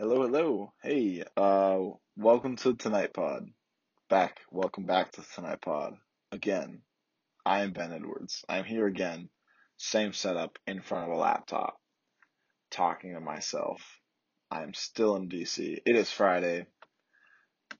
[0.00, 0.72] Hello, hello.
[0.80, 1.80] Hey, uh,
[2.16, 3.48] welcome to Tonight Pod.
[4.08, 5.94] Back, welcome back to Tonight Pod.
[6.30, 6.82] Again,
[7.44, 8.44] I am Ben Edwards.
[8.48, 9.28] I'm here again,
[9.76, 11.80] same setup in front of a laptop,
[12.70, 13.82] talking to myself.
[14.52, 15.80] I am still in DC.
[15.84, 16.66] It is Friday.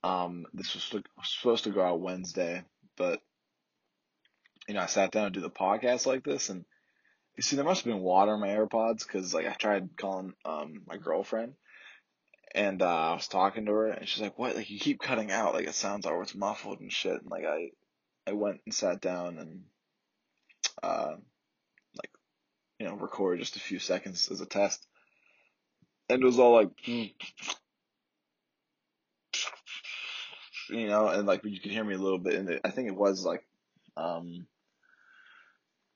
[0.02, 0.92] Um, this was
[1.22, 2.64] supposed to go out Wednesday,
[2.96, 3.20] but
[4.66, 6.64] you know, I sat down to do the podcast like this, and
[7.36, 10.32] you see, there must have been water in my AirPods because like I tried calling
[10.44, 11.54] um my girlfriend
[12.54, 14.56] and uh, I was talking to her, and she's like, "What?
[14.56, 15.54] Like you keep cutting out.
[15.54, 17.70] Like it sounds it's muffled and shit." And like I,
[18.27, 19.64] I went and sat down and,
[20.82, 21.14] uh,
[21.96, 22.10] like,
[22.78, 24.87] you know, record just a few seconds as a test,
[26.09, 27.12] and it was all like, you
[30.70, 33.24] know, and like you could hear me a little bit, and I think it was
[33.24, 33.45] like,
[33.96, 34.46] um,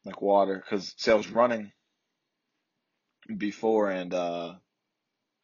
[0.05, 1.73] like water, because see, I was running
[3.37, 4.55] before, and uh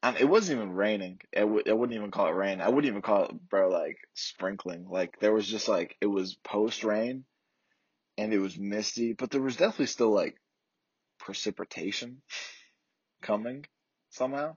[0.03, 1.21] it wasn't even raining.
[1.33, 2.61] It I wouldn't even call it rain.
[2.61, 4.87] I wouldn't even call it, bro, like sprinkling.
[4.89, 7.25] Like there was just like it was post rain,
[8.17, 10.37] and it was misty, but there was definitely still like
[11.19, 12.23] precipitation
[13.23, 13.67] coming
[14.11, 14.57] somehow.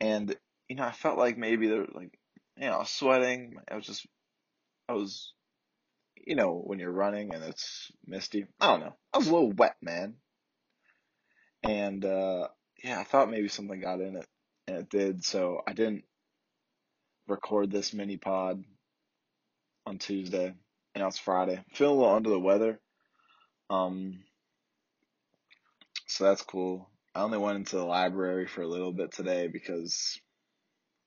[0.00, 0.34] And
[0.68, 2.18] you know, I felt like maybe there like
[2.56, 3.56] you know, sweating.
[3.70, 4.06] I was just
[4.88, 5.32] I was
[6.24, 8.46] you know, when you're running and it's misty.
[8.60, 8.94] I don't know.
[9.12, 10.14] I was a little wet, man.
[11.64, 12.48] And uh
[12.82, 14.26] yeah, I thought maybe something got in it
[14.66, 15.24] and it did.
[15.24, 16.04] So I didn't
[17.26, 18.62] record this mini pod
[19.86, 20.54] on Tuesday,
[20.94, 21.62] and it's Friday.
[21.72, 22.80] Feeling a little under the weather.
[23.70, 24.20] Um,
[26.06, 26.88] so that's cool.
[27.14, 30.18] I only went into the library for a little bit today because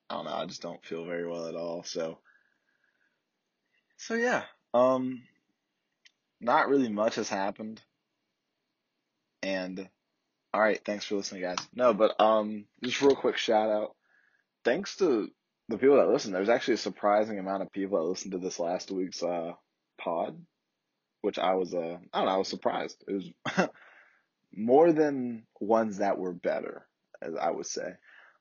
[0.09, 1.83] I don't know, I just don't feel very well at all.
[1.83, 2.19] So,
[3.97, 5.23] so yeah, um,
[6.39, 7.81] not really much has happened.
[9.41, 9.89] And
[10.55, 11.57] all right, thanks for listening, guys.
[11.73, 13.93] No, but um, just real quick shout out.
[14.63, 15.29] Thanks to
[15.67, 16.31] the people that listen.
[16.31, 19.51] There's actually a surprising amount of people that listened to this last week's uh
[19.97, 20.39] pod,
[21.23, 23.03] which I was uh I don't know I was surprised.
[23.05, 23.69] It was
[24.55, 26.87] more than ones that were better,
[27.21, 27.91] as I would say.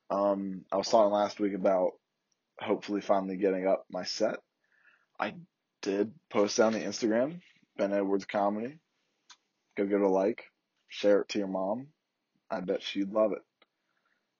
[0.09, 1.91] Um, I was talking last week about
[2.57, 4.37] hopefully finally getting up my set.
[5.19, 5.33] I
[5.81, 7.41] did post on the Instagram,
[7.75, 8.79] Ben Edwards Comedy.
[9.75, 10.45] Go give it a like,
[10.87, 11.87] share it to your mom.
[12.49, 13.41] I bet she'd love it.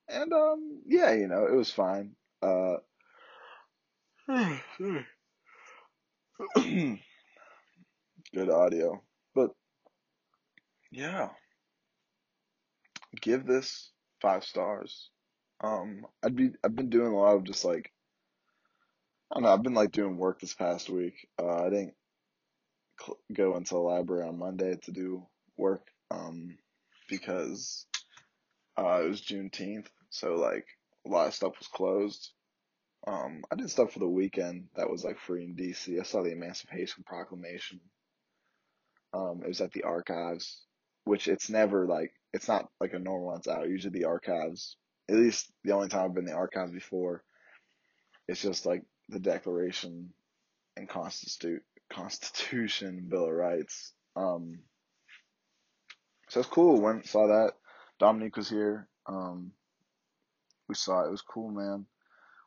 [0.07, 2.15] And um, yeah, you know, it was fine.
[2.41, 2.75] Uh,
[8.33, 9.01] good audio,
[9.33, 9.51] but
[10.91, 11.29] yeah,
[13.21, 15.09] give this five stars.
[15.63, 17.91] Um, I'd be I've been doing a lot of just like
[19.31, 19.53] I don't know.
[19.53, 21.27] I've been like doing work this past week.
[21.39, 21.95] Uh, I didn't
[22.99, 25.25] cl- go into the library on Monday to do
[25.57, 25.87] work.
[26.11, 26.57] Um,
[27.09, 27.85] because
[28.77, 30.65] uh, it was Juneteenth, so like
[31.05, 32.31] a lot of stuff was closed.
[33.07, 35.99] Um, I did stuff for the weekend that was like free in DC.
[35.99, 37.79] I saw the Emancipation Proclamation.
[39.13, 40.63] Um, it was at the archives,
[41.05, 43.69] which it's never like it's not like a normal one's out.
[43.69, 44.77] Usually the archives,
[45.09, 47.23] at least the only time I've been in the archives before,
[48.27, 50.09] it's just like the Declaration
[50.75, 53.93] and Constitu- Constitution, Bill of Rights.
[54.15, 54.59] Um,
[56.29, 56.81] so it's cool.
[56.81, 57.53] Went saw that.
[57.99, 58.87] Dominique was here.
[59.07, 59.51] Um,
[60.67, 61.07] we saw it.
[61.07, 61.85] It was cool, man.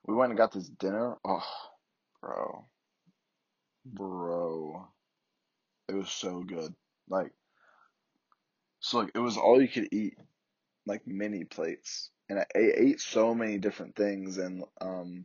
[0.07, 1.17] We went and got this dinner.
[1.25, 1.69] Oh,
[2.21, 2.67] bro,
[3.85, 4.89] bro,
[5.89, 6.75] it was so good.
[7.09, 7.33] Like,
[8.81, 10.17] so like it was all you could eat,
[10.87, 14.39] like mini plates, and I ate so many different things.
[14.39, 15.25] And um,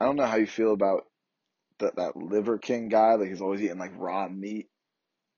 [0.00, 1.06] I don't know how you feel about
[1.78, 3.14] that that Liver King guy.
[3.14, 4.68] Like he's always eating like raw meat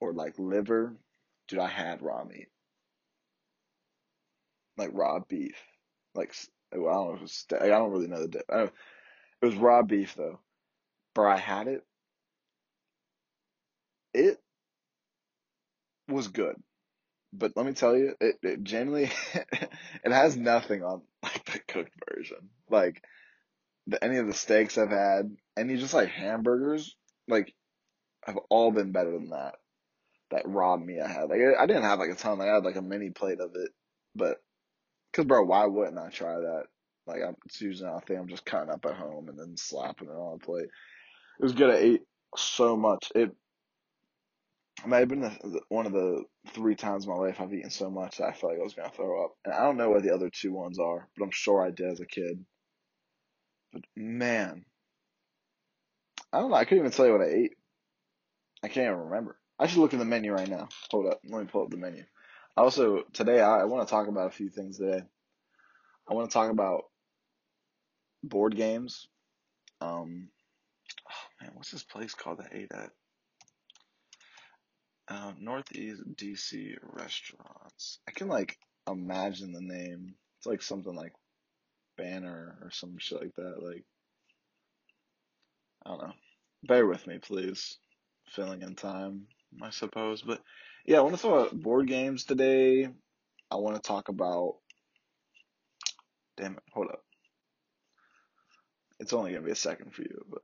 [0.01, 0.97] or like liver.
[1.49, 2.49] Dude, I had raw meat
[4.77, 5.57] like raw beef.
[6.15, 6.35] Like
[6.73, 7.63] I don't know if it was steak.
[7.63, 8.29] I don't really know the.
[8.29, 8.63] Di-
[9.43, 10.41] it was raw beef though.
[11.15, 11.85] but I had it.
[14.15, 14.39] It
[16.09, 16.57] was good,
[17.33, 21.93] but let me tell you, it, it genuinely it has nothing on like the cooked
[22.15, 22.51] version.
[22.71, 23.03] Like
[23.87, 26.95] the, any of the steaks I've had, any just like hamburgers,
[27.29, 27.55] like
[28.25, 29.55] have all been better than that.
[30.31, 32.39] That raw meat I had, like I didn't have like a ton.
[32.39, 33.71] Like, I had like a mini plate of it,
[34.15, 34.39] but
[35.13, 36.65] Cause bro, why wouldn't I try that?
[37.07, 40.13] Like I'm usually a thing I'm just cutting up at home and then slapping it
[40.13, 40.69] on a plate.
[41.41, 41.71] It was good.
[41.71, 42.03] I ate
[42.37, 43.11] so much.
[43.15, 43.31] It
[44.87, 45.31] may have been
[45.69, 48.53] one of the three times in my life I've eaten so much that I felt
[48.53, 49.33] like I was gonna throw up.
[49.45, 51.91] And I don't know what the other two ones are, but I'm sure I did
[51.91, 52.45] as a kid.
[53.73, 54.65] But man,
[56.33, 56.57] I don't know.
[56.57, 57.53] I couldn't even tell you what I ate.
[58.63, 59.37] I can't even remember.
[59.59, 60.69] I should look at the menu right now.
[60.91, 61.21] Hold up.
[61.29, 62.05] Let me pull up the menu.
[62.57, 65.03] Also, today I, I want to talk about a few things today.
[66.09, 66.85] I want to talk about
[68.23, 69.09] board games.
[69.81, 70.29] Um,
[71.09, 72.91] oh man, what's this place called that ate at?
[75.09, 77.99] Um, Northeast DC restaurants.
[78.07, 78.59] I can like
[78.89, 80.15] imagine the name.
[80.39, 81.13] It's like something like
[81.97, 83.63] Banner or some shit like that.
[83.63, 83.85] Like,
[85.87, 86.13] I don't know.
[86.65, 87.79] Bear with me, please.
[88.29, 89.27] Filling in time,
[89.63, 90.23] I suppose.
[90.23, 90.41] But
[90.85, 92.89] yeah, I want to talk about board games today.
[93.51, 94.57] I want to talk about.
[96.37, 97.03] Damn it, hold up.
[98.99, 100.43] It's only gonna be a second for you, but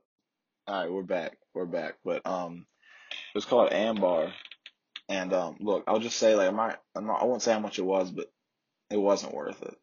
[0.67, 1.37] all right, we're back.
[1.53, 1.95] We're back.
[2.05, 2.65] But um,
[3.11, 4.31] it was called Ambar,
[5.09, 7.59] and um, look, I'll just say like I'm not, I'm not, I won't say how
[7.59, 8.27] much it was, but
[8.89, 9.75] it wasn't worth it.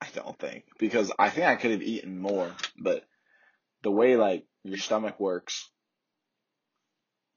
[0.00, 3.04] I don't think because I think I could have eaten more, but
[3.82, 5.70] the way like your stomach works,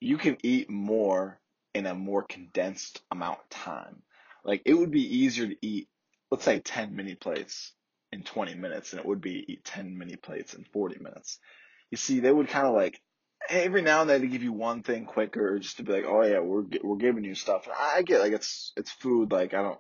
[0.02, 1.40] you can eat more
[1.74, 4.02] in a more condensed amount of time.
[4.44, 5.88] Like it would be easier to eat,
[6.32, 7.74] let's say 10 mini plates
[8.12, 11.40] in 20 minutes than it would be to eat 10 mini plates in 40 minutes.
[11.92, 13.00] You see, they would kind of like
[13.50, 16.24] every now and then to give you one thing quicker, just to be like, oh
[16.24, 17.66] yeah, we're we're giving you stuff.
[17.66, 19.80] And I get like it's it's food, like I don't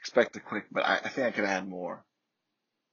[0.00, 2.04] expect to quick, but I, I think I could had more.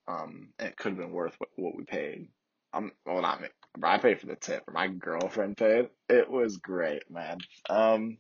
[0.08, 2.30] Um, it could have been worth what, what we paid.
[2.74, 3.48] I'm well, not me.
[3.84, 4.64] I paid for the tip.
[4.72, 5.90] My girlfriend paid.
[6.08, 7.38] It was great, man.
[7.70, 8.18] Um,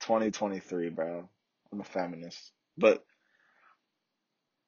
[0.00, 1.28] 2023, bro.
[1.72, 3.04] I'm a feminist, but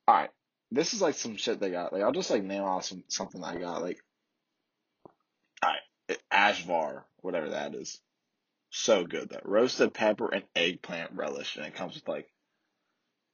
[0.06, 0.30] all right.
[0.70, 1.92] This is like some shit they got.
[1.92, 3.82] Like I'll just like name off some something I got.
[3.82, 3.98] Like,
[5.62, 8.00] all right, Ashvar, whatever that is.
[8.70, 9.40] So good though.
[9.44, 12.28] Roasted pepper and eggplant relish, and it comes with like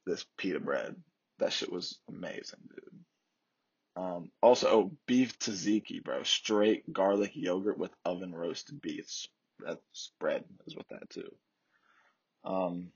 [0.05, 0.95] this pita bread.
[1.39, 2.99] That shit was amazing, dude.
[3.95, 6.23] Um, also, oh, beef tzatziki, bro.
[6.23, 9.27] Straight garlic yogurt with oven roasted beef.
[9.59, 11.33] That spread is with that too.
[12.43, 12.91] Um,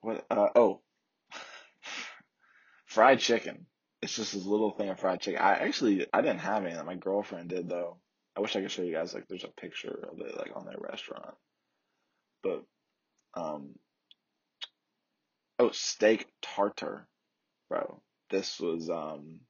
[0.00, 0.26] what?
[0.30, 0.80] Uh, oh,
[2.86, 3.66] fried chicken.
[4.00, 5.40] It's just this little thing of fried chicken.
[5.40, 6.82] I actually I didn't have any.
[6.82, 7.98] My girlfriend did though.
[8.36, 9.14] I wish I could show you guys.
[9.14, 11.34] Like, there's a picture of it like on their restaurant.
[12.42, 12.64] But,
[13.34, 13.74] um,
[15.58, 17.06] oh, steak tartar,
[17.68, 18.00] bro.
[18.30, 19.40] This was um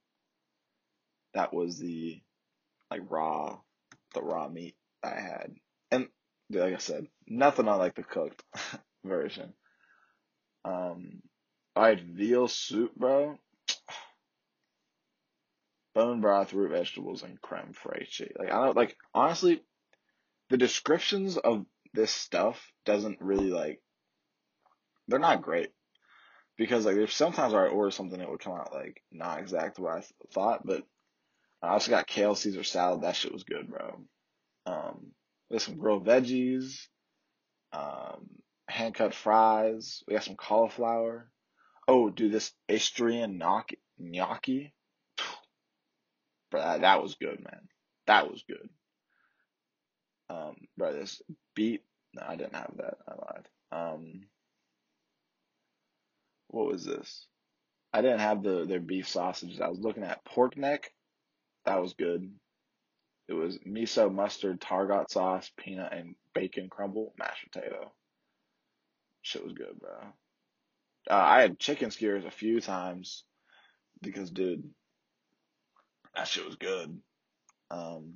[1.34, 2.20] that was the
[2.90, 3.58] like raw,
[4.14, 5.54] the raw meat I had.
[5.90, 6.08] And
[6.50, 8.42] like I said, nothing on like the cooked
[9.04, 9.54] version.
[10.64, 11.22] Um,
[11.74, 13.38] I had veal soup, bro.
[15.94, 18.30] Bone broth, root vegetables, and creme fraiche.
[18.38, 19.62] Like I don't like honestly,
[20.50, 23.80] the descriptions of this stuff doesn't really like.
[25.08, 25.70] They're not great
[26.56, 29.94] because like there's sometimes I order something that would come out like not exactly what
[29.94, 30.84] I th- thought, but
[31.62, 33.02] I also got kale Caesar salad.
[33.02, 34.00] That shit was good, bro.
[34.66, 35.12] Um,
[35.48, 36.86] there's some grilled veggies,
[37.72, 38.28] um,
[38.68, 40.02] hand cut fries.
[40.06, 41.30] We got some cauliflower.
[41.86, 44.74] Oh, dude, this Istrian gnocchi.
[46.50, 47.68] Bro, that, that was good, man.
[48.06, 48.68] That was good.
[50.28, 51.22] Um, bro, this
[51.54, 51.82] beet.
[52.14, 52.98] No, I didn't have that.
[53.08, 53.48] I lied.
[53.72, 54.20] Um,
[56.48, 57.26] what was this?
[57.92, 59.60] I didn't have the their beef sausages.
[59.60, 60.92] I was looking at pork neck
[61.64, 62.30] that was good.
[63.28, 67.92] It was miso, mustard, targot sauce, peanut, and bacon crumble, mashed potato.
[69.22, 70.12] Shit was good, bro.
[71.10, 73.24] Uh, I had chicken skewers a few times
[74.00, 74.68] because, dude,
[76.14, 77.00] that shit was good.
[77.70, 78.14] Um,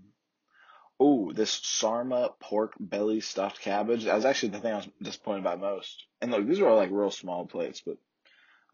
[0.99, 4.04] oh, this sarma pork belly stuffed cabbage.
[4.04, 6.04] That was actually the thing I was disappointed by most.
[6.20, 7.97] And look, these are all like real small plates, but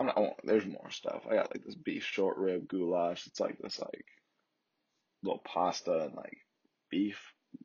[0.00, 0.36] I'm not.
[0.44, 1.22] There's more stuff.
[1.30, 3.26] I got like this beef short rib goulash.
[3.26, 4.06] It's like this like
[5.22, 6.38] little pasta and like
[6.90, 7.18] beef,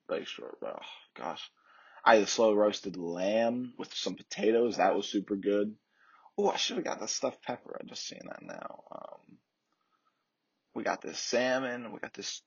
[0.10, 0.58] like short.
[0.64, 0.80] Oh
[1.16, 1.50] gosh,
[2.04, 4.78] I had slow roasted lamb with some potatoes.
[4.78, 5.76] That was super good.
[6.38, 7.78] Oh, I should have got the stuffed pepper.
[7.80, 8.84] I'm just seen that now.
[8.92, 9.38] Um,
[10.76, 11.92] we got this salmon.
[11.92, 12.42] We got this.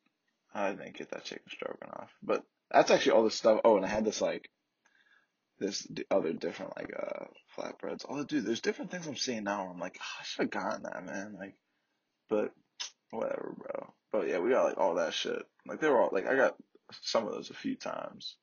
[0.54, 3.60] I didn't get that chicken stroganoff, but that's actually all the stuff.
[3.64, 4.48] Oh, and I had this like
[5.58, 7.26] this other different like uh
[7.56, 8.06] flatbreads.
[8.08, 9.68] Oh, dude, there's different things I'm seeing now.
[9.70, 11.36] I'm like, oh, I should have gotten that, man.
[11.38, 11.56] Like,
[12.28, 12.52] but
[13.10, 13.49] whatever,
[14.30, 15.42] yeah, we got like all that shit.
[15.66, 16.54] Like they were all like I got
[17.02, 18.36] some of those a few times.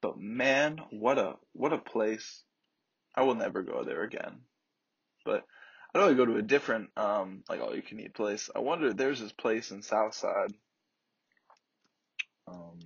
[0.00, 2.42] But man, what a what a place.
[3.16, 4.40] I will never go there again.
[5.24, 5.44] But
[5.94, 8.50] I'd only go to a different um like all you can eat place.
[8.54, 10.54] I wonder there's this place in Southside.
[12.46, 12.78] Um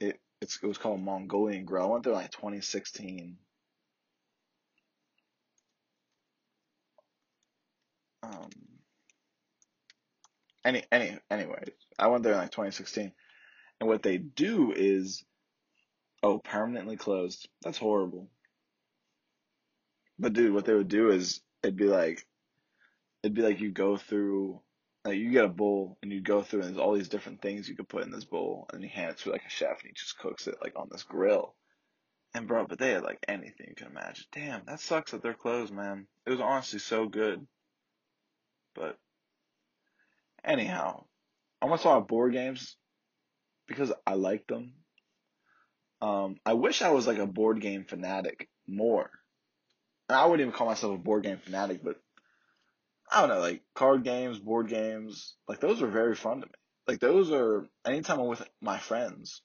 [0.00, 1.84] it it's it was called Mongolian Grill.
[1.84, 3.38] I went there like twenty sixteen.
[8.22, 8.50] Um
[10.64, 11.64] any any anyway,
[11.98, 13.12] I went there in like 2016,
[13.80, 15.24] and what they do is,
[16.22, 17.48] oh, permanently closed.
[17.62, 18.28] That's horrible.
[20.18, 22.26] But dude, what they would do is it'd be like,
[23.22, 24.60] it'd be like you go through
[25.04, 27.68] like you get a bowl and you go through and there's all these different things
[27.68, 29.88] you could put in this bowl and you hand it to like a chef and
[29.88, 31.54] he just cooks it like on this grill.
[32.34, 34.26] And bro, but they had like anything you can imagine.
[34.32, 36.06] Damn, that sucks that they're closed, man.
[36.26, 37.46] It was honestly so good.
[38.74, 38.98] But
[40.48, 41.04] anyhow,
[41.60, 42.76] I want to talk about board games
[43.66, 44.72] because I like them.
[46.00, 49.10] Um, I wish I was like a board game fanatic more.
[50.08, 51.96] And I wouldn't even call myself a board game fanatic, but
[53.10, 56.52] I don't know, like card games, board games, like those are very fun to me.
[56.86, 59.42] Like those are anytime I'm with my friends,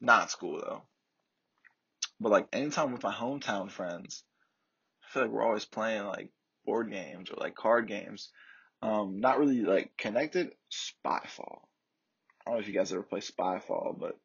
[0.00, 0.82] not school though,
[2.20, 4.24] but like anytime with my hometown friends,
[5.02, 6.30] I feel like we're always playing like
[6.66, 8.30] board games or like card games.
[8.86, 10.52] Um, not really like connected.
[10.70, 11.62] Spyfall.
[12.46, 14.16] I don't know if you guys ever play Spyfall, but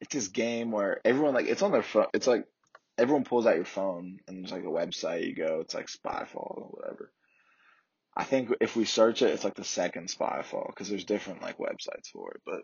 [0.00, 2.06] it's this game where everyone like it's on their phone.
[2.12, 2.44] It's like
[2.98, 5.60] everyone pulls out your phone and there's like a website you go.
[5.60, 7.12] It's like Spyfall or whatever.
[8.16, 11.58] I think if we search it, it's like the second Spyfall because there's different like
[11.58, 12.40] websites for it.
[12.44, 12.62] But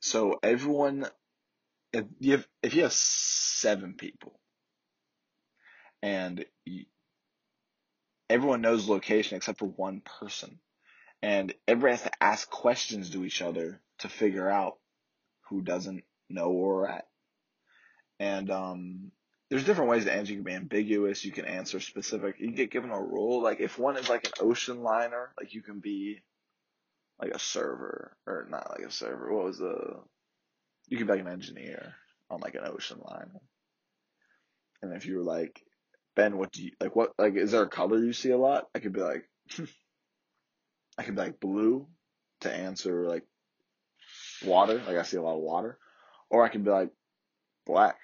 [0.00, 1.06] so everyone,
[1.92, 4.40] if you have if you have seven people,
[6.02, 6.42] and
[8.30, 10.60] everyone knows location except for one person,
[11.20, 14.78] and everybody has to ask questions to each other to figure out
[15.48, 17.06] who doesn't know where we're at.
[18.20, 19.12] And um,
[19.50, 20.32] there's different ways to answer.
[20.32, 21.24] You can be ambiguous.
[21.24, 22.36] You can answer specific.
[22.38, 23.42] You get given a role.
[23.42, 26.22] Like if one is like an ocean liner, like you can be
[27.20, 29.34] like a server or not like a server.
[29.34, 29.96] What was the?
[30.88, 31.94] You can be like an engineer
[32.30, 33.40] on like an ocean liner.
[34.82, 35.62] And if you were like
[36.16, 36.96] Ben, what do you like?
[36.96, 38.68] What like is there a color you see a lot?
[38.74, 39.24] I could be like,
[40.98, 41.86] I could be like blue
[42.40, 43.24] to answer like
[44.44, 44.82] water.
[44.86, 45.78] Like I see a lot of water,
[46.28, 46.90] or I could be like
[47.66, 47.96] black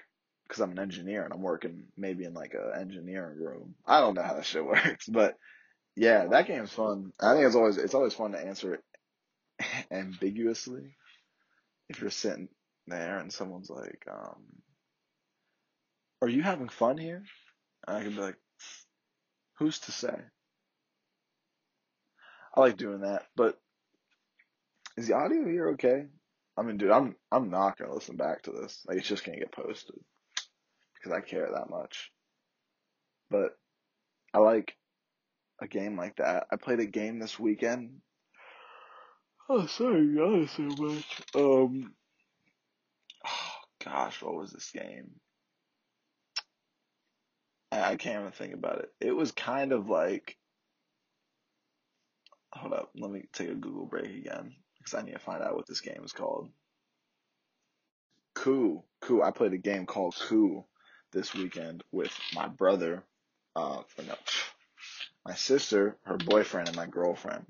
[0.46, 3.74] because I'm an engineer and I'm working maybe in like a engineering room.
[3.84, 5.36] I don't know how that shit works, but
[5.96, 7.12] yeah, that game's fun.
[7.20, 8.84] I think it's always it's always fun to answer it
[9.90, 10.96] ambiguously.
[11.88, 12.48] If you're sitting
[12.86, 14.42] there and someone's like, um,
[16.22, 17.24] "Are you having fun here?"
[17.86, 18.38] And I can be like,
[19.58, 20.18] "Who's to say?"
[22.54, 23.60] I like doing that, but
[24.96, 26.06] is the audio here okay?
[26.56, 28.82] I mean, dude, I'm I'm not gonna listen back to this.
[28.86, 29.96] Like, it's just gonna get posted
[30.94, 32.10] because I care that much.
[33.30, 33.58] But
[34.32, 34.74] I like
[35.60, 36.46] a game like that.
[36.50, 38.00] I played a game this weekend.
[39.48, 41.22] Oh, sorry, guys, so much.
[41.36, 41.94] Um,
[43.24, 43.50] oh,
[43.84, 45.20] gosh, what was this game?
[47.82, 48.92] I, can't even think about it.
[49.00, 50.36] It was kind of like.
[52.52, 55.54] Hold up, let me take a Google break again because I need to find out
[55.54, 56.48] what this game is called.
[58.34, 59.22] Coup, Coup.
[59.22, 60.64] I played a game called Coup
[61.12, 63.02] this weekend with my brother,
[63.54, 64.14] uh, no,
[65.24, 67.46] my sister, her boyfriend, and my girlfriend.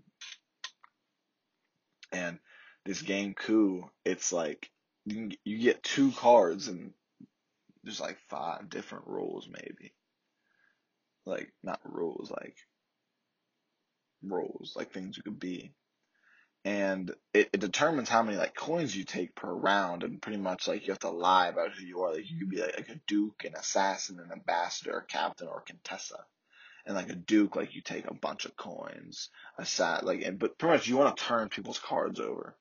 [2.13, 2.39] And
[2.85, 4.71] this game coup, it's like
[5.05, 6.93] you, you get two cards and
[7.83, 9.93] there's like five different rules maybe.
[11.27, 12.57] Like not rules, like
[14.23, 15.73] roles, like things you could be.
[16.65, 20.67] And it, it determines how many like coins you take per round and pretty much
[20.67, 22.13] like you have to lie about who you are.
[22.13, 25.59] Like you could be like, like a duke an assassin an ambassador a captain or
[25.59, 26.25] a contessa.
[26.85, 29.29] And like a duke like you take a bunch of coins
[29.59, 32.57] a sat like and but pretty much you want to turn people's cards over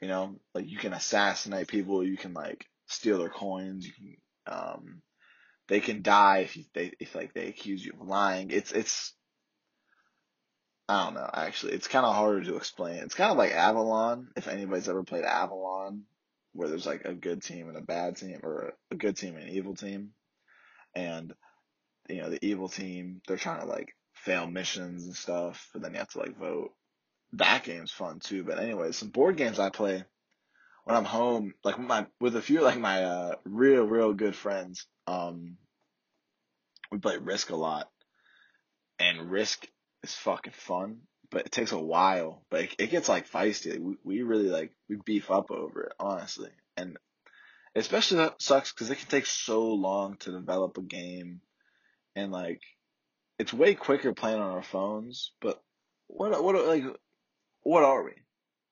[0.00, 0.36] you know?
[0.54, 5.02] Like you can assassinate people you can like steal their coins you can um
[5.68, 9.12] they can die if you, they if like they accuse you of lying it's it's
[10.88, 11.74] I don't know, actually.
[11.74, 13.02] It's kind of harder to explain.
[13.02, 16.04] It's kind of like Avalon, if anybody's ever played Avalon,
[16.54, 19.44] where there's like a good team and a bad team, or a good team and
[19.44, 20.12] an evil team.
[20.94, 21.34] And,
[22.08, 25.92] you know, the evil team, they're trying to like fail missions and stuff, but then
[25.92, 26.72] you have to like vote.
[27.34, 28.42] That game's fun too.
[28.42, 30.04] But anyway, some board games I play
[30.88, 34.86] when I'm home, like my, with a few like my, uh, real, real good friends,
[35.06, 35.58] um,
[36.90, 37.90] we play Risk a lot.
[38.98, 39.68] And Risk
[40.02, 42.42] is fucking fun, but it takes a while.
[42.50, 43.78] But it, it gets like feisty.
[43.78, 46.96] we, we really like we beef up over it, honestly, and
[47.76, 51.42] especially that sucks because it can take so long to develop a game,
[52.16, 52.62] and like
[53.38, 55.32] it's way quicker playing on our phones.
[55.42, 55.62] But
[56.06, 56.84] what what like
[57.62, 58.12] what are we?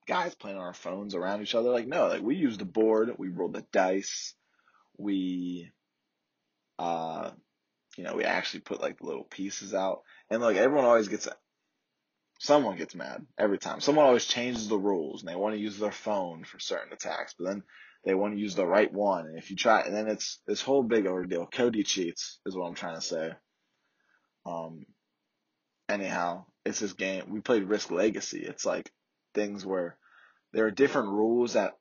[0.07, 1.71] Guys playing on our phones around each other?
[1.71, 4.35] Like no, like we use the board, we roll the dice,
[4.99, 5.71] we
[6.79, 7.31] uh
[7.97, 10.03] you know, we actually put like the little pieces out.
[10.31, 11.29] And like everyone always gets
[12.39, 13.81] someone gets mad every time.
[13.81, 17.35] Someone always changes the rules and they want to use their phone for certain attacks,
[17.39, 17.63] but then
[18.05, 19.27] they want to use the right one.
[19.27, 21.47] And if you try, and then it's this whole big ordeal.
[21.47, 23.33] Cody cheats is what I'm trying to say.
[24.45, 24.87] Um,
[25.89, 27.25] anyhow, it's this game.
[27.29, 28.43] We played Risk Legacy.
[28.43, 28.91] It's like
[29.37, 29.97] things where
[30.52, 31.76] there are different rules that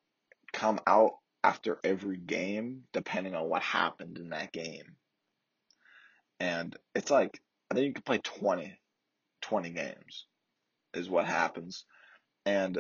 [0.54, 4.96] come out after every game depending on what happened in that game.
[6.40, 7.40] And it's like,
[7.72, 8.78] I think you can play 20,
[9.42, 10.26] 20 games
[10.94, 11.86] is what happens.
[12.46, 12.78] And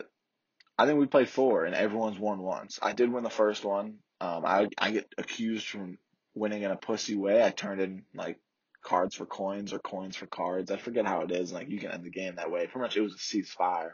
[0.78, 2.80] I think we played four and everyone's won once.
[2.82, 4.00] I did win the first one.
[4.20, 5.98] Um, I, I get accused from
[6.34, 7.44] winning in a pussy way.
[7.44, 8.40] I turned in like
[8.84, 10.72] cards for coins or coins for cards.
[10.72, 11.52] I forget how it is.
[11.52, 12.68] Like you can end the game that way.
[12.68, 13.92] Pretty much it was a ceasefire.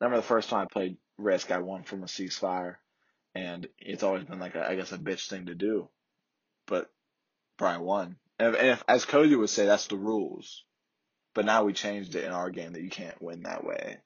[0.00, 2.76] Remember the first time I played Risk, I won from a ceasefire,
[3.34, 5.88] and it's always been like a, I guess a bitch thing to do,
[6.66, 6.90] but
[7.58, 8.16] Brian won.
[8.38, 10.64] And if, and if, as Cody would say, that's the rules.
[11.34, 13.98] But now we changed it in our game that you can't win that way.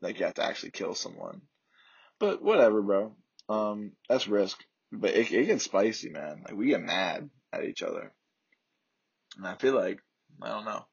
[0.00, 1.42] Like you have to actually kill someone.
[2.18, 3.16] But whatever, bro.
[3.48, 4.58] Um, that's risk.
[4.92, 6.42] But it, it gets spicy, man.
[6.44, 8.12] Like we get mad at each other.
[9.36, 10.00] And I feel like,
[10.42, 10.86] I don't know.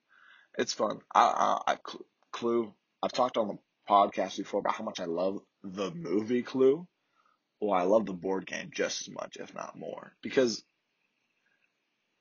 [0.58, 1.00] It's fun.
[1.14, 1.78] I, I, I
[2.32, 3.58] Clue, I've talked on the
[3.90, 6.88] podcast before about how much I love the movie Clue.
[7.60, 10.16] Well, I love the board game just as much, if not more.
[10.22, 10.64] Because,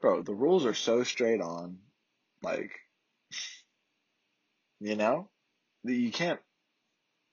[0.01, 1.79] bro, the rules are so straight on.
[2.43, 2.73] Like,
[4.81, 5.29] you know?
[5.85, 6.41] that You can't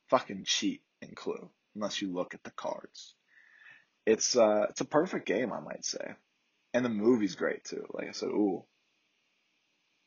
[0.09, 3.15] fucking cheat in Clue unless you look at the cards.
[4.05, 6.13] It's uh it's a perfect game, I might say.
[6.73, 7.85] And the movie's great too.
[7.93, 8.65] Like I said, ooh,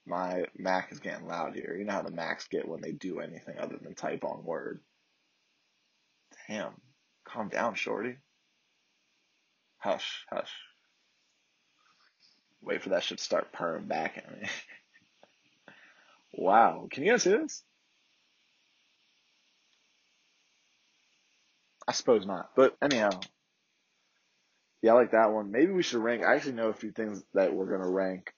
[0.07, 1.75] my Mac is getting loud here.
[1.77, 4.81] You know how the Macs get when they do anything other than type on Word.
[6.49, 6.73] Damn.
[7.25, 8.17] Calm down, shorty.
[9.79, 10.53] Hush, hush.
[12.63, 14.49] Wait for that shit to start purring back at me.
[16.33, 16.87] wow.
[16.91, 17.63] Can you guys see this?
[21.87, 22.51] I suppose not.
[22.57, 23.11] But anyhow.
[24.83, 25.51] Yeah, I like that one.
[25.51, 26.23] Maybe we should rank.
[26.25, 28.33] I actually know a few things that we're gonna rank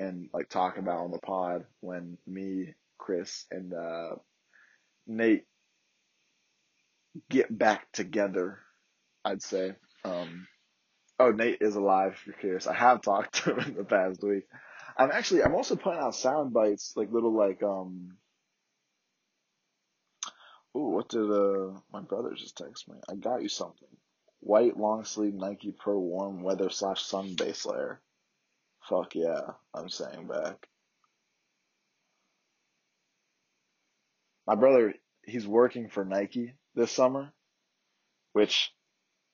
[0.00, 4.14] and like talk about on the pod when me, Chris, and uh,
[5.06, 5.44] Nate
[7.28, 8.58] get back together.
[9.24, 9.74] I'd say.
[10.04, 10.46] Um,
[11.18, 12.14] oh, Nate is alive.
[12.14, 14.44] If you're curious, I have talked to him in the past week.
[14.96, 15.42] I'm actually.
[15.42, 18.16] I'm also putting out sound bites, like little like um.
[20.76, 22.94] Ooh, what did uh my brother just text me?
[23.10, 23.88] I got you something.
[24.38, 28.00] White long sleeve Nike Pro warm weather slash sun base layer.
[28.90, 30.66] Fuck yeah, I'm saying back.
[34.48, 37.32] My brother, he's working for Nike this summer,
[38.32, 38.72] which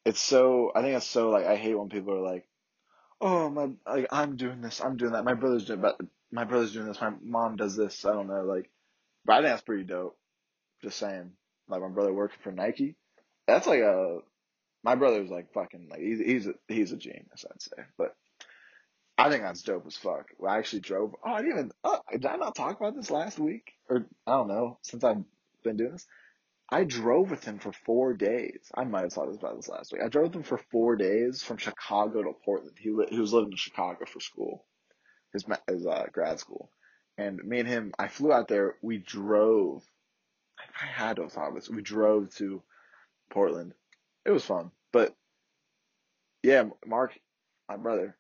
[0.04, 2.46] it's so, I think it's so like, I hate when people are like,
[3.22, 5.24] oh, my, like, I'm doing this, I'm doing that.
[5.24, 5.98] My brother's doing, but
[6.30, 8.70] my brother's doing this, my mom does this, I don't know, like,
[9.24, 10.18] but I think that's pretty dope.
[10.82, 11.30] Just saying,
[11.66, 12.96] like, my brother working for Nike,
[13.46, 14.18] that's like a,
[14.84, 18.14] my brother's like fucking, like, he's, he's a, he's a genius, I'd say, but
[19.18, 20.28] I think that's dope as fuck.
[20.46, 21.14] I actually drove.
[21.24, 21.72] Oh, I didn't even.
[21.84, 23.72] Oh, did I not talk about this last week?
[23.88, 24.78] Or I don't know.
[24.82, 25.24] Since I've
[25.64, 26.06] been doing this,
[26.68, 28.70] I drove with him for four days.
[28.74, 30.02] I might have talked about this last week.
[30.02, 32.76] I drove with him for four days from Chicago to Portland.
[32.78, 34.64] He he was living in Chicago for school,
[35.32, 36.70] his his uh, grad school,
[37.16, 37.94] and me and him.
[37.98, 38.76] I flew out there.
[38.82, 39.82] We drove.
[40.58, 41.70] I had to have thought this.
[41.70, 42.62] We drove to
[43.30, 43.72] Portland.
[44.26, 45.14] It was fun, but
[46.42, 47.18] yeah, Mark,
[47.68, 48.16] my brother,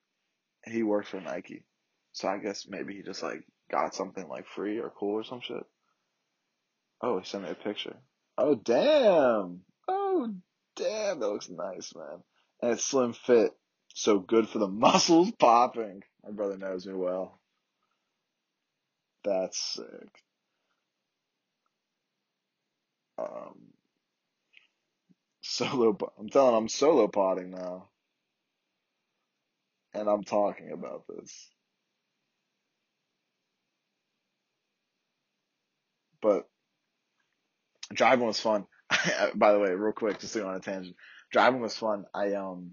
[0.66, 1.64] he works for Nike.
[2.12, 5.40] So I guess maybe he just like got something like free or cool or some
[5.40, 5.64] shit.
[7.00, 7.96] Oh, he sent me a picture.
[8.38, 9.60] Oh damn.
[9.88, 10.34] Oh
[10.74, 12.22] damn, that looks nice, man.
[12.62, 13.52] And it's slim fit.
[13.94, 16.02] So good for the muscles popping.
[16.24, 17.38] My brother knows me well.
[19.24, 20.22] That's sick.
[23.18, 23.72] Um,
[25.42, 27.88] solo, I'm telling I'm solo potting now
[29.96, 31.48] and I'm talking about this.
[36.20, 36.48] But
[37.92, 38.66] driving was fun.
[39.34, 40.96] By the way, real quick, just to go on a tangent.
[41.32, 42.04] Driving was fun.
[42.14, 42.72] I um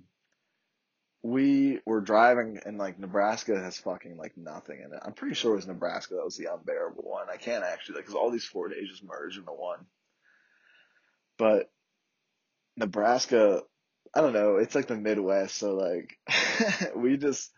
[1.24, 5.00] we were driving and like Nebraska has fucking like nothing in it.
[5.04, 7.28] I'm pretty sure it was Nebraska that was the unbearable one.
[7.32, 9.80] I can't actually like because all these four days just merged into one.
[11.38, 11.72] But
[12.76, 13.62] Nebraska
[14.16, 14.58] I don't know.
[14.58, 16.18] It's like the Midwest, so like
[16.96, 17.52] we just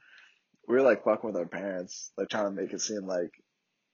[0.67, 3.31] we are like fucking with our parents, like trying to make it seem like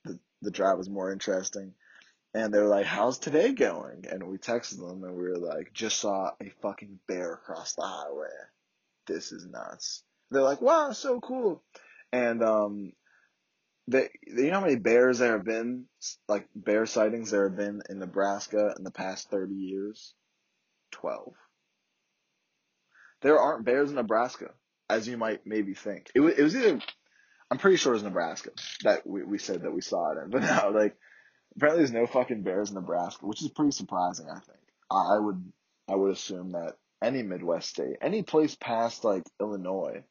[0.05, 1.73] the the drive was more interesting.
[2.33, 5.73] And they were like, "How's today going?" And we texted them, and we were like,
[5.73, 8.29] "Just saw a fucking bear across the highway.
[9.07, 11.63] This is nuts." They're like, "Wow, so cool."
[12.13, 12.93] And um,
[13.87, 15.85] they, you know how many bears there have been,
[16.29, 20.13] like bear sightings there have been in Nebraska in the past thirty years?
[20.91, 21.33] Twelve.
[23.21, 24.51] There aren't bears in Nebraska,
[24.89, 26.09] as you might maybe think.
[26.15, 26.79] It was, it was either,
[27.49, 28.51] I'm pretty sure it was Nebraska
[28.83, 30.95] that we, we said that we saw it in, but no, like,
[31.55, 34.27] Apparently, there's no fucking bears in Nebraska, which is pretty surprising.
[34.29, 35.51] I think I, I would
[35.87, 40.03] I would assume that any Midwest state, any place past like Illinois,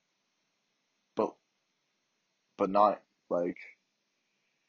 [1.16, 1.34] but
[2.58, 3.56] but not like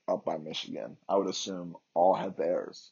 [0.08, 2.92] up by Michigan, I would assume all have bears,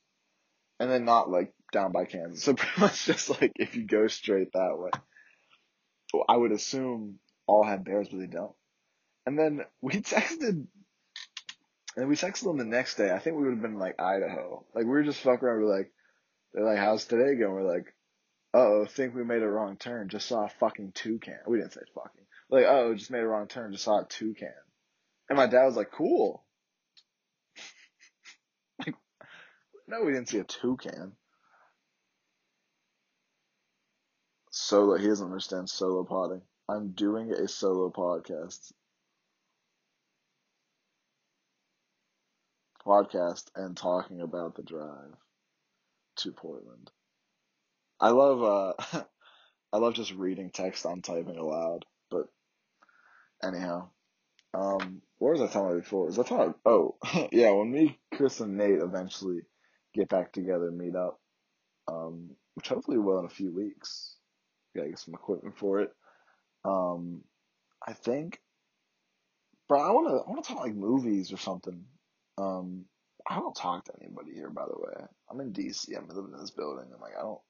[0.80, 2.44] and then not like down by Kansas.
[2.44, 4.92] So pretty much just like if you go straight that way,
[6.28, 8.56] I would assume all have bears, but they don't.
[9.26, 10.68] And then we texted
[11.96, 13.12] and we texted them the next day.
[13.12, 14.66] I think we would have been like Idaho.
[14.74, 15.62] Like we were just fucking around.
[15.62, 15.92] We're like,
[16.54, 17.54] they're like, how's today going?
[17.54, 17.94] We're like,
[18.54, 20.10] oh, think we made a wrong turn.
[20.10, 21.40] Just saw a fucking toucan.
[21.48, 22.26] We didn't say fucking.
[22.50, 23.72] Like, oh, just made a wrong turn.
[23.72, 24.54] Just saw a toucan.
[25.30, 26.46] And my dad was like, cool.
[28.86, 28.96] like,
[29.88, 31.14] no, we didn't see a toucan.
[34.70, 36.44] Solo, he doesn't understand solo potting.
[36.68, 38.72] I'm doing a solo podcast.
[42.86, 45.16] Podcast and talking about the drive
[46.18, 46.92] to Portland.
[48.00, 49.04] I love uh
[49.74, 52.28] I love just reading text on typing aloud, but
[53.42, 53.90] anyhow.
[54.54, 56.06] Um what was I talking about before?
[56.06, 56.96] Was I talking oh
[57.32, 59.40] yeah, when me, Chris and Nate eventually
[59.96, 61.20] get back together and meet up,
[61.88, 64.18] um, which hopefully will in a few weeks.
[64.76, 65.92] Gotta get some equipment for it.
[66.66, 67.22] Um
[67.86, 68.40] I think
[69.68, 71.86] bro, I wanna I wanna talk like movies or something.
[72.38, 72.86] Um
[73.30, 75.06] I don't talk to anybody here by the way.
[75.30, 77.42] I'm in DC, I'm living in this building, I'm like I don't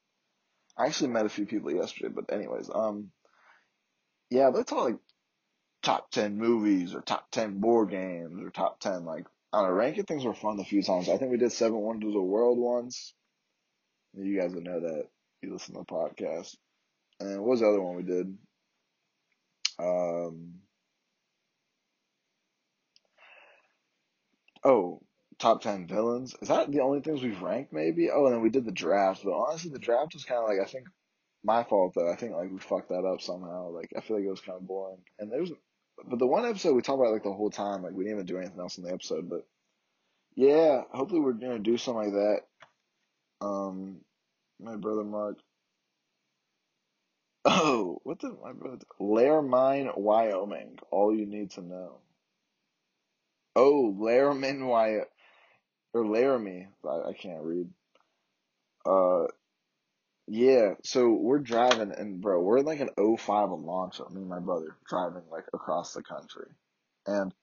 [0.79, 3.11] I actually met a few people yesterday, but anyways, um,
[4.29, 4.99] yeah, let's talk like
[5.83, 9.73] top ten movies or top ten board games or top ten like I don't know,
[9.73, 11.09] ranking things were fun a few times.
[11.09, 13.13] I think we did Seven Wonders of the World once.
[14.13, 15.07] You guys would know that.
[15.41, 16.55] You listen to the podcast.
[17.19, 18.37] And what was the other one we did?
[19.77, 20.59] Um,
[24.63, 25.01] oh,
[25.39, 26.35] top ten villains.
[26.41, 27.73] Is that the only things we've ranked?
[27.73, 28.09] Maybe.
[28.09, 29.23] Oh, and then we did the draft.
[29.23, 30.87] But honestly, the draft was kind of like I think
[31.43, 33.69] my fault that I think like we fucked that up somehow.
[33.71, 34.99] Like I feel like it was kind of boring.
[35.17, 35.51] And there's,
[36.05, 37.83] but the one episode we talked about like the whole time.
[37.83, 39.29] Like we didn't even do anything else in the episode.
[39.29, 39.45] But
[40.35, 43.45] yeah, hopefully we're gonna do something like that.
[43.45, 44.01] Um,
[44.59, 45.37] my brother Mark.
[47.45, 48.85] Oh, what the my brother?
[48.99, 50.77] Laramine, Wyoming.
[50.91, 51.99] All you need to know.
[53.55, 55.05] Oh, Laramie, Wyoming
[55.93, 56.67] or Laramie.
[56.85, 57.69] I, I can't read.
[58.85, 59.27] Uh,
[60.27, 60.73] yeah.
[60.83, 63.17] So we're driving, and bro, we're in like an 05
[63.49, 64.11] Elantra.
[64.11, 66.47] Me and my brother driving like across the country,
[67.07, 67.33] and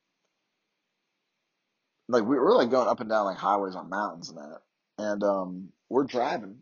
[2.09, 4.61] like we were like going up and down like highways on mountains and that,
[4.99, 6.59] and um, we're driving,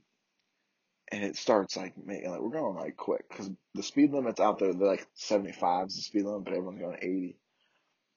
[1.14, 4.58] and it starts like making like we're going like quick because the speed limit's out
[4.58, 4.72] there.
[4.72, 7.38] They're like 75 is the speed limit, but everyone's going 80,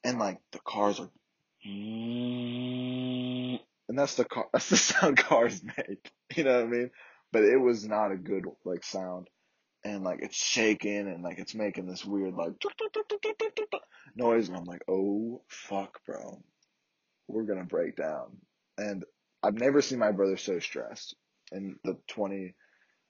[0.04, 1.10] and like the cars are
[1.64, 6.12] and that's the car, that's the sound cars make.
[6.36, 6.90] You know what I mean?
[7.32, 9.28] But it was not a good like sound,
[9.86, 12.54] and like it's shaking and like it's making this weird like
[14.16, 16.42] noise, and I'm like, oh fuck, bro,
[17.28, 18.38] we're gonna break down.
[18.80, 19.06] And
[19.44, 21.16] I've never seen my brother so stressed
[21.52, 22.56] in the 20,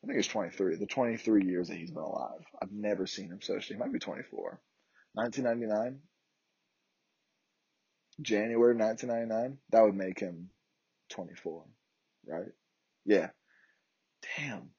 [0.04, 2.46] I think it's 23, the 23 years that he's been alive.
[2.62, 3.58] I've never seen him so.
[3.60, 4.60] He might be 24.
[5.14, 6.00] 1999,
[8.22, 10.50] January 1999, that would make him
[11.10, 11.66] 24,
[12.28, 12.46] right?
[13.06, 13.30] Yeah.
[14.38, 14.70] Damn.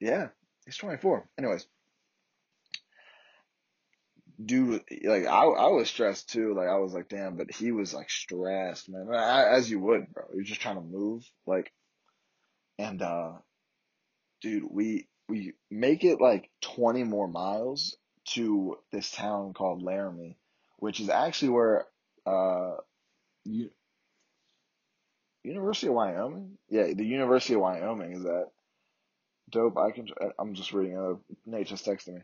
[0.00, 0.28] Yeah,
[0.64, 1.28] he's 24.
[1.38, 1.66] Anyways,
[4.44, 6.54] dude, like I, I was stressed too.
[6.54, 9.08] Like I was like, damn, but he was like stressed, man.
[9.12, 10.24] As you would, bro.
[10.34, 11.72] Was just trying to move, like,
[12.78, 13.32] and uh,
[14.40, 17.96] dude, we we make it like 20 more miles
[18.26, 20.38] to this town called Laramie,
[20.78, 21.86] which is actually where
[22.26, 22.76] uh,
[23.44, 23.70] U-
[25.42, 26.58] University of Wyoming.
[26.68, 28.50] Yeah, the University of Wyoming is that
[29.50, 29.78] dope.
[29.78, 30.08] I can.
[30.38, 30.96] I'm just reading.
[30.96, 32.20] Uh, Nate just texted me.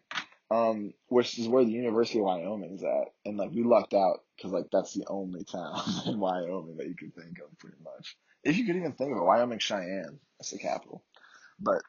[0.51, 4.21] Um, which is where the University of Wyoming is at, and like we lucked out
[4.37, 8.17] because like that's the only town in Wyoming that you could think of, pretty much.
[8.45, 11.03] If you could even think of it, Wyoming Cheyenne, that's the capital.
[11.59, 11.81] But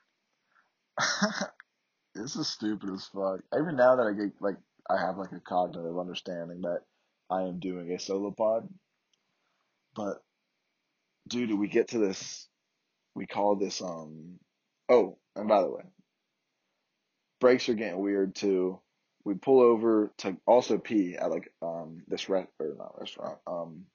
[2.15, 3.41] this is stupid as fuck.
[3.57, 4.57] Even now that I get like
[4.89, 6.81] I have like a cognitive understanding that
[7.29, 8.67] I am doing a solo pod.
[9.95, 10.23] But
[11.27, 12.47] dude, we get to this
[13.15, 14.39] we call this um
[14.89, 15.83] oh, and by the way,
[17.39, 18.79] brakes are getting weird too.
[19.25, 23.85] We pull over to also pee at like um this re- or not restaurant, um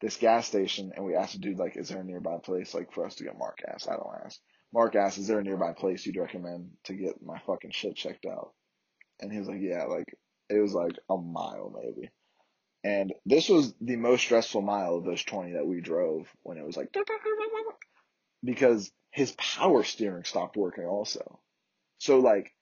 [0.00, 2.92] this gas station and we asked the dude like is there a nearby place like
[2.92, 3.88] for us to get Mark ass?
[3.88, 4.38] I don't ask.
[4.72, 8.26] Mark asked, is there a nearby place you'd recommend to get my fucking shit checked
[8.26, 8.52] out?
[9.20, 10.14] And he was like, Yeah, like
[10.48, 12.10] it was like a mile maybe
[12.84, 16.66] And this was the most stressful mile of those 20 that we drove when it
[16.66, 16.94] was like,
[18.44, 21.40] because his power steering stopped working also.
[21.98, 22.52] So like,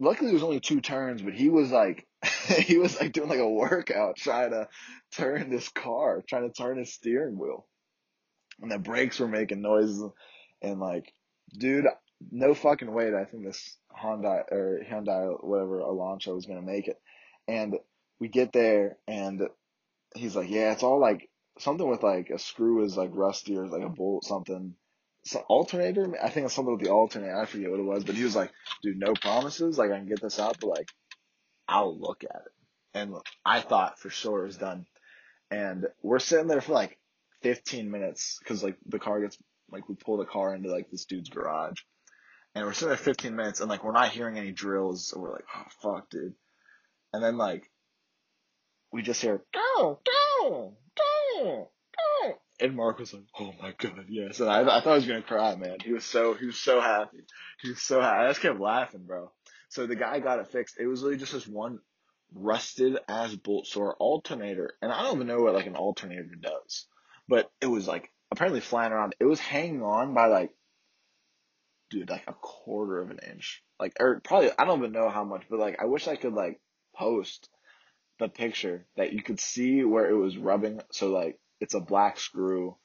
[0.00, 2.06] luckily it was only two turns, but he was like,
[2.58, 4.68] he was like doing like a workout trying to
[5.16, 7.66] turn this car, trying to turn his steering wheel.
[8.60, 10.02] And the brakes were making noises
[10.62, 11.12] and like,
[11.56, 11.86] dude,
[12.30, 16.88] no fucking way that I think this Honda or Hyundai, whatever, Elantra was to make
[16.88, 17.00] it.
[17.46, 17.76] And
[18.18, 19.42] we get there and
[20.14, 23.66] he's like, yeah, it's all like something with like a screw is like rusty or
[23.66, 24.74] like a bolt something.
[25.24, 27.36] So alternator, I think it's something with the alternator.
[27.36, 29.78] I forget what it was, but he was like, dude, no promises.
[29.78, 30.88] Like I can get this out, but like
[31.68, 32.52] I'll look at it.
[32.94, 33.14] And
[33.44, 34.86] I thought for sure it was done.
[35.50, 36.98] And we're sitting there for like
[37.42, 39.38] 15 minutes because like the car gets
[39.74, 41.80] like we pull the car into like this dude's garage
[42.54, 45.32] and we're sitting there 15 minutes and like we're not hearing any drills so we're
[45.32, 46.34] like oh fuck dude.
[47.12, 47.70] And then like
[48.92, 52.34] we just hear go go go go.
[52.60, 54.40] And Mark was like oh my god yes.
[54.40, 55.78] And I, I thought I was gonna cry man.
[55.82, 57.18] He was so he was so happy.
[57.60, 58.24] He was so happy.
[58.24, 59.32] I just kept laughing bro.
[59.68, 60.76] So the guy got it fixed.
[60.78, 61.80] It was really just this one
[62.32, 66.86] rusted as bolt sore alternator and I don't even know what like an alternator does
[67.28, 70.50] but it was like apparently flying around it was hanging on by like
[71.94, 73.62] dude, like a quarter of an inch.
[73.78, 76.34] Like, or probably, I don't even know how much, but like, I wish I could
[76.34, 76.60] like
[76.96, 77.48] post
[78.18, 80.80] the picture that you could see where it was rubbing.
[80.92, 82.76] So like, it's a black screw,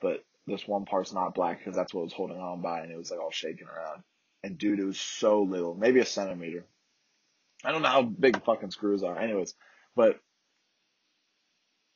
[0.00, 2.96] but this one part's not black because that's what was holding on by and it
[2.96, 4.02] was like all shaking around.
[4.44, 6.64] And dude, it was so little, maybe a centimeter.
[7.64, 9.16] I don't know how big fucking screws are.
[9.16, 9.54] Anyways,
[9.94, 10.18] but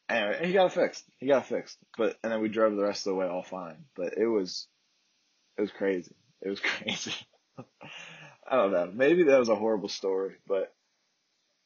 [0.08, 1.04] anyway, he got it fixed.
[1.18, 1.78] He got it fixed.
[1.96, 3.84] But, and then we drove the rest of the way all fine.
[3.94, 4.66] But it was,
[5.56, 6.14] it was crazy.
[6.42, 7.14] It was crazy.
[8.48, 8.90] I don't know.
[8.92, 10.72] Maybe that was a horrible story, but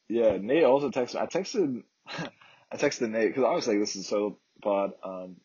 [0.09, 1.21] yeah, Nate also texted.
[1.21, 5.37] I texted, I texted Nate because I was like, "This is solo pod." Um,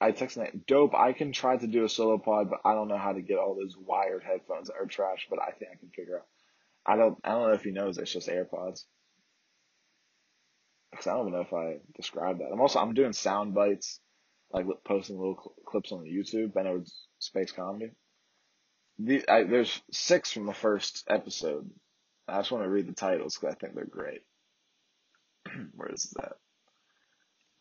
[0.00, 2.88] I texted Nate, "Dope, I can try to do a solo pod, but I don't
[2.88, 5.26] know how to get all those wired headphones that are trash.
[5.30, 6.26] But I think I can figure out.
[6.86, 7.18] I don't.
[7.24, 8.84] I don't know if he knows it's just AirPods.
[11.06, 12.50] I don't even know if I described that.
[12.52, 14.00] I'm also I'm doing sound bites,
[14.50, 16.52] like posting little cl- clips on YouTube.
[16.54, 17.92] It's space comedy
[18.98, 21.70] the, I, there's six from the first episode.
[22.28, 24.22] I just want to read the titles because I think they're great.
[25.74, 26.32] Where is that?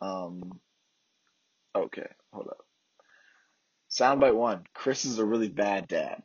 [0.06, 0.60] Um.
[1.76, 2.66] Okay, hold up.
[3.90, 6.22] Soundbite one: Chris is a really bad dad.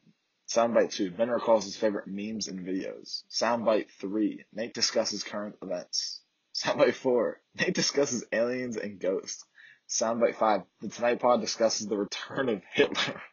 [0.48, 3.22] Soundbite two: Ben recalls his favorite memes and videos.
[3.30, 6.17] Soundbite three: Nate discusses current events.
[6.64, 9.44] Soundbite four: Nate discusses aliens and ghosts.
[9.88, 13.22] Soundbite five: The Tonight Pod discusses the return of Hitler.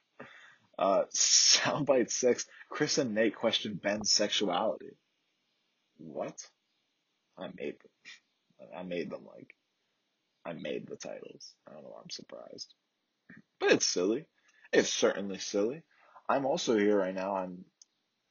[0.78, 4.90] Uh, soundbite six, Chris and Nate question Ben's sexuality.
[5.96, 6.38] What?
[7.38, 8.70] I made them.
[8.76, 9.56] I made them like,
[10.46, 11.54] I made the titles.
[11.66, 12.74] I don't know why I'm surprised.
[13.58, 14.26] But it's silly.
[14.74, 15.84] It's certainly silly.
[16.28, 17.38] I'm also here right now.
[17.38, 17.64] I'm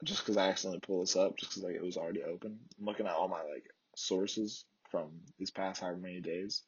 [0.05, 2.59] just because I accidentally pulled this up, just because like it was already open.
[2.79, 3.65] I'm looking at all my like
[3.97, 6.63] sources from these past however many days,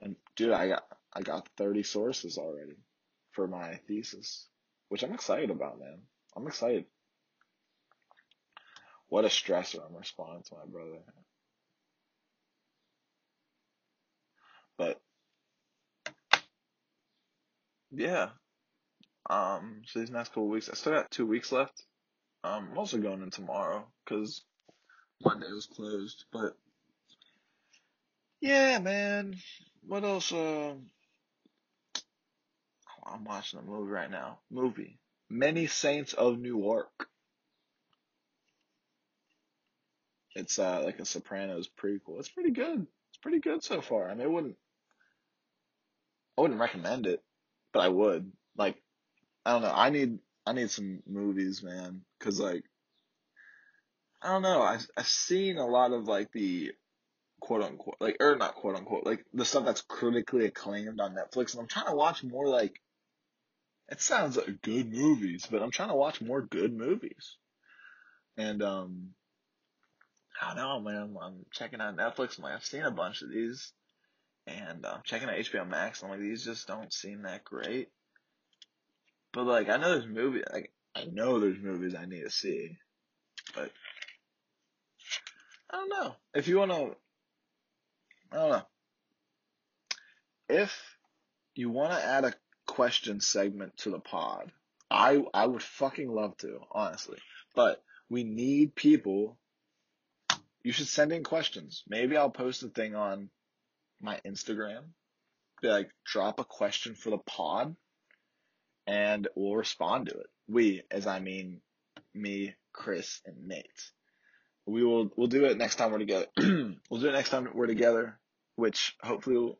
[0.00, 2.76] and dude, I got I got 30 sources already
[3.32, 4.48] for my thesis
[4.90, 6.00] which I'm excited about, man.
[6.36, 6.84] I'm excited.
[9.08, 10.98] What a stressor I'm responding to my brother.
[14.76, 15.00] But
[17.92, 18.30] yeah.
[19.28, 21.84] Um, so these next couple weeks, I still got two weeks left.
[22.42, 24.42] Um, I'm also going in tomorrow because
[25.24, 26.24] Monday was closed.
[26.32, 26.56] But
[28.40, 29.36] yeah, man.
[29.86, 30.32] What else?
[30.32, 30.74] Uh,
[33.06, 34.38] I'm watching a movie right now.
[34.50, 34.98] Movie.
[35.28, 37.08] Many Saints of Newark.
[40.34, 42.18] It's uh like a Sopranos prequel.
[42.18, 42.86] It's pretty good.
[43.10, 44.08] It's pretty good so far.
[44.08, 44.56] I mean, I wouldn't
[46.38, 47.22] I wouldn't recommend it,
[47.72, 48.30] but I would.
[48.56, 48.80] Like
[49.44, 49.72] I don't know.
[49.74, 52.64] I need I need some movies, man, cuz like
[54.22, 54.62] I don't know.
[54.62, 56.72] I've I've seen a lot of like the
[57.40, 61.52] quote unquote like or not quote unquote like the stuff that's critically acclaimed on Netflix
[61.52, 62.80] and I'm trying to watch more like
[63.90, 67.36] it sounds like good movies, but I'm trying to watch more good movies.
[68.36, 69.08] And um,
[70.40, 71.16] I don't know, man.
[71.20, 72.38] I'm checking out Netflix.
[72.38, 73.72] I'm like, I've seen a bunch of these,
[74.46, 76.02] and I'm uh, checking out HBO Max.
[76.02, 77.88] I'm like, these just don't seem that great.
[79.32, 80.44] But like, I know there's movies.
[80.52, 82.78] Like, I know there's movies I need to see,
[83.56, 83.72] but
[85.68, 86.14] I don't know.
[86.34, 86.90] If you wanna,
[88.32, 88.62] I don't know.
[90.48, 90.96] If
[91.54, 92.34] you wanna add a
[92.70, 94.52] question segment to the pod.
[94.90, 97.18] I I would fucking love to, honestly.
[97.54, 99.36] But we need people.
[100.62, 101.82] You should send in questions.
[101.88, 103.30] Maybe I'll post a thing on
[104.00, 104.82] my Instagram.
[105.62, 107.74] Be like, drop a question for the pod,
[108.86, 110.26] and we'll respond to it.
[110.48, 111.60] We, as I mean,
[112.14, 113.90] me, Chris, and Nate.
[114.66, 116.26] We will we'll do it next time we're together.
[116.38, 118.19] we'll do it next time we're together,
[118.60, 119.56] which hopefully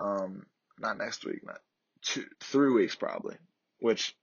[0.00, 0.44] um
[0.78, 1.60] not next week, not
[2.02, 3.36] two three weeks probably.
[3.78, 4.14] Which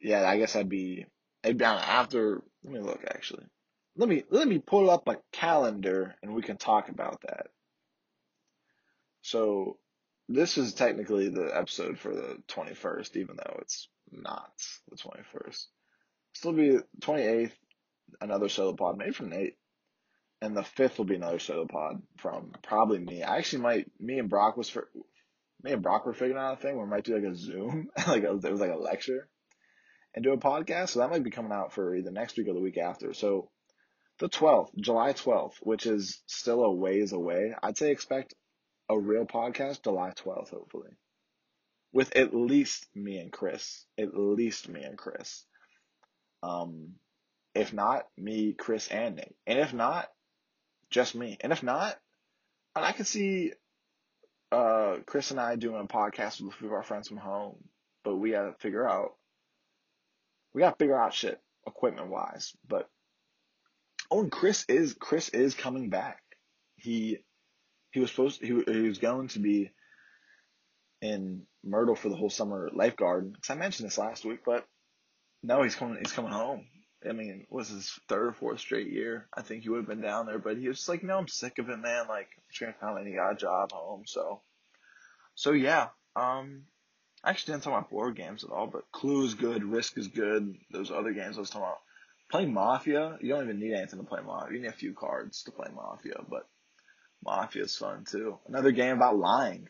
[0.00, 1.06] yeah, I guess I'd be
[1.42, 3.44] it'd be after let me look actually.
[3.96, 7.48] Let me let me pull up a calendar and we can talk about that.
[9.22, 9.78] So
[10.28, 14.50] this is technically the episode for the 21st, even though it's not
[14.88, 15.66] the 21st.
[16.32, 17.52] Still be 28th,
[18.20, 19.56] another solo pod, maybe from Nate.
[20.42, 23.22] And the 5th will be another solo pod from probably me.
[23.22, 24.88] I actually might, me and Brock was for,
[25.62, 27.90] me and Brock were figuring out a thing where we might do like a Zoom,
[28.08, 29.28] like a, it was like a lecture,
[30.14, 30.90] and do a podcast.
[30.90, 33.14] So that might be coming out for either next week or the week after.
[33.14, 33.50] So
[34.18, 37.54] the 12th, July 12th, which is still a ways away.
[37.62, 38.34] I'd say expect
[38.88, 40.90] a real podcast July 12th, hopefully.
[41.92, 43.86] With at least me and Chris.
[43.96, 45.44] At least me and Chris.
[46.42, 46.94] Um,
[47.54, 49.36] if not, me, Chris, and Nate.
[49.46, 50.08] And if not,
[50.92, 51.36] just me.
[51.40, 51.98] And if not,
[52.76, 53.52] and I could see
[54.52, 57.56] uh, Chris and I doing a podcast with a few of our friends from home,
[58.04, 59.16] but we gotta figure out
[60.54, 62.52] we gotta figure out shit equipment wise.
[62.68, 62.88] But
[64.10, 66.22] oh, and Chris is Chris is coming back.
[66.76, 67.18] He
[67.90, 69.70] he was supposed to, he, he was going to be
[71.00, 73.36] in Myrtle for the whole summer lifeguard.
[73.40, 74.66] Cause I mentioned this last week, but
[75.42, 75.98] no, he's coming.
[75.98, 76.66] He's coming home.
[77.08, 79.26] I mean, was his third or fourth straight year.
[79.34, 81.58] I think he would have been down there, but he was like, no, I'm sick
[81.58, 82.06] of it, man.
[82.08, 84.04] Like, I'm trying to find any a job home.
[84.06, 84.40] So,
[85.34, 85.88] so yeah.
[86.14, 86.64] Um,
[87.24, 90.08] I actually didn't talk about board games at all, but Clue is good, Risk is
[90.08, 90.56] good.
[90.70, 91.78] Those other games I was talking about.
[92.30, 94.56] Playing Mafia, you don't even need anything to play Mafia.
[94.56, 96.48] You need a few cards to play Mafia, but
[97.24, 98.38] Mafia is fun too.
[98.48, 99.68] Another game about lying.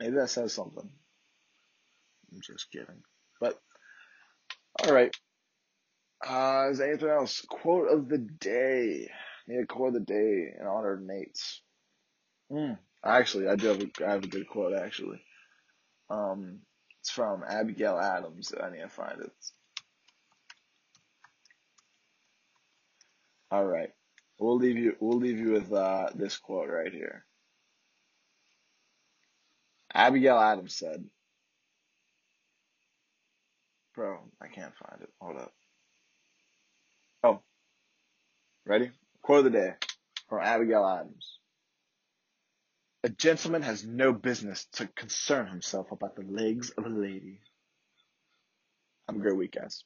[0.00, 0.90] Maybe that says something.
[2.32, 3.02] I'm just kidding.
[3.40, 3.58] But,
[4.84, 5.16] alright.
[6.26, 7.44] Uh, is there anything else?
[7.48, 9.10] Quote of the day.
[9.46, 11.62] Need a quote of the day in honor of Nate's.
[12.50, 12.72] Hmm.
[13.04, 15.22] Actually, I do have a, I have a good quote actually.
[16.10, 16.60] Um,
[17.00, 18.52] it's from Abigail Adams.
[18.60, 19.32] I need to find it.
[23.50, 23.90] All right.
[24.38, 24.96] We'll leave you.
[25.00, 27.24] We'll leave you with uh, this quote right here.
[29.94, 31.04] Abigail Adams said,
[33.94, 35.10] "Bro, I can't find it.
[35.20, 35.52] Hold up.
[37.24, 37.40] Oh,
[38.68, 38.90] ready?
[39.22, 39.72] Quote of the day
[40.28, 41.38] from Abigail Adams.
[43.04, 47.40] A gentleman has no business to concern himself about the legs of a lady.
[49.08, 49.84] Have a great week, guys.